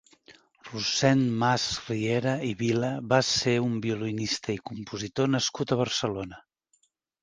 Rossend 0.69 1.29
Masriera 1.43 2.33
i 2.49 2.51
Vila 2.63 2.91
va 3.13 3.21
ser 3.31 3.55
un 3.69 3.79
violinista 3.87 4.59
i 4.59 4.61
compositor 4.75 5.35
nascut 5.39 5.75
a 5.79 5.83
Barcelona. 5.87 6.47